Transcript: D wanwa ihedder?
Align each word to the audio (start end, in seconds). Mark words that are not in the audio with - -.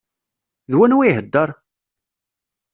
D 0.69 0.73
wanwa 0.77 1.03
ihedder? 1.09 1.49